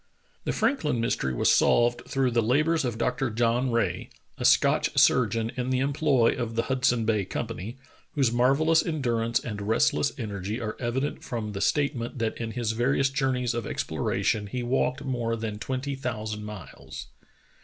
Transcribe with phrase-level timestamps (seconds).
[0.45, 3.29] The Franklin mystery was solved through the labors of Dr.
[3.29, 7.77] John Rae, a Scotch surgeon in the employ of the Hudson Bay Company,
[8.13, 12.53] whose marvellous en durance and restless energy are evident from the state ment that in
[12.53, 17.05] his various journeys of exploration he walked more than twenty thousand miles.